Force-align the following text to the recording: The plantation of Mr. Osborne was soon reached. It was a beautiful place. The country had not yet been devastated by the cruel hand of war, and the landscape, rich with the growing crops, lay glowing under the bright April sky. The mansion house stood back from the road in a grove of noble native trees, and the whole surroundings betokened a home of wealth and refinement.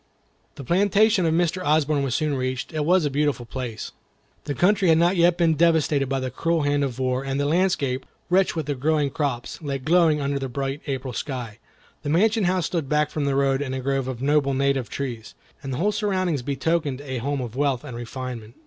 The 0.55 0.63
plantation 0.63 1.27
of 1.27 1.33
Mr. 1.35 1.63
Osborne 1.63 2.01
was 2.01 2.15
soon 2.15 2.33
reached. 2.33 2.73
It 2.73 2.85
was 2.85 3.05
a 3.05 3.11
beautiful 3.11 3.45
place. 3.45 3.91
The 4.45 4.55
country 4.55 4.89
had 4.89 4.97
not 4.97 5.15
yet 5.15 5.37
been 5.37 5.53
devastated 5.53 6.07
by 6.09 6.19
the 6.21 6.31
cruel 6.31 6.63
hand 6.63 6.83
of 6.83 6.97
war, 6.97 7.23
and 7.23 7.39
the 7.39 7.45
landscape, 7.45 8.07
rich 8.27 8.55
with 8.55 8.65
the 8.65 8.73
growing 8.73 9.11
crops, 9.11 9.61
lay 9.61 9.77
glowing 9.77 10.19
under 10.19 10.39
the 10.39 10.49
bright 10.49 10.81
April 10.87 11.13
sky. 11.13 11.59
The 12.01 12.09
mansion 12.09 12.45
house 12.45 12.65
stood 12.65 12.89
back 12.89 13.11
from 13.11 13.25
the 13.25 13.35
road 13.35 13.61
in 13.61 13.75
a 13.75 13.79
grove 13.79 14.07
of 14.07 14.23
noble 14.23 14.55
native 14.55 14.89
trees, 14.89 15.35
and 15.61 15.71
the 15.71 15.77
whole 15.77 15.91
surroundings 15.91 16.41
betokened 16.41 17.01
a 17.01 17.19
home 17.19 17.39
of 17.39 17.55
wealth 17.55 17.83
and 17.83 17.95
refinement. 17.95 18.55